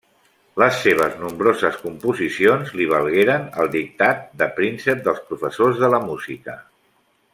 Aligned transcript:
Les 0.61 0.77
seves 0.85 1.17
nombroses 1.23 1.77
composicions 1.83 2.73
li 2.79 2.87
valgueren 2.93 3.45
el 3.65 3.69
dictat 3.77 4.25
de 4.41 4.49
Príncep 4.57 5.05
dels 5.09 5.21
professors 5.29 5.83
de 5.85 5.93
la 5.97 6.01
música. 6.09 6.57